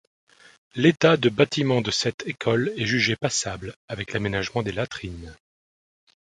[0.73, 5.35] L’état de bâtiments de cette école est jugé passable avec l’aménagement des latrines.